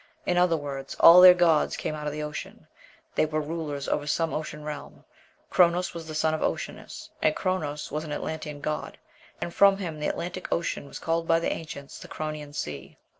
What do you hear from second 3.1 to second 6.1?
they were rulers over some ocean realm; Chronos was